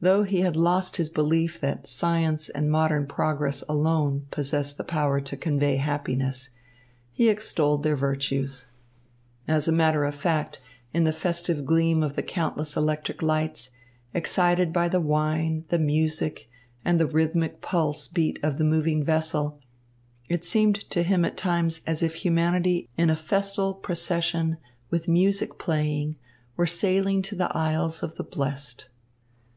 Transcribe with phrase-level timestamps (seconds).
[0.00, 5.18] Though he had lost his belief that science and modern progress alone possess the power
[5.22, 6.50] to convey happiness,
[7.10, 8.66] he extolled their virtues.
[9.48, 10.60] As a matter of fact,
[10.92, 13.70] in the festive gleam of the countless electric lights,
[14.12, 16.50] excited by the wine, the music,
[16.84, 19.58] and the rhythmic pulse beat of the moving vessel,
[20.28, 24.58] it seemed to him at times as if humanity in a festal procession
[24.90, 26.16] with music playing
[26.58, 28.90] were sailing to the Isles of the Blessed.